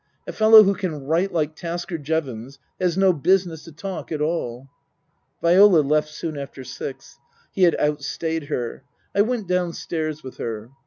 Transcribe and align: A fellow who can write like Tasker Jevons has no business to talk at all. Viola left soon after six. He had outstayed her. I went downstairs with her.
A 0.25 0.33
fellow 0.33 0.63
who 0.63 0.73
can 0.73 1.03
write 1.05 1.31
like 1.31 1.55
Tasker 1.55 1.99
Jevons 1.99 2.57
has 2.79 2.97
no 2.97 3.13
business 3.13 3.65
to 3.65 3.71
talk 3.71 4.11
at 4.11 4.19
all. 4.19 4.67
Viola 5.43 5.81
left 5.81 6.09
soon 6.09 6.39
after 6.39 6.63
six. 6.63 7.19
He 7.51 7.61
had 7.65 7.79
outstayed 7.79 8.45
her. 8.45 8.83
I 9.13 9.21
went 9.21 9.47
downstairs 9.47 10.23
with 10.23 10.37
her. 10.37 10.71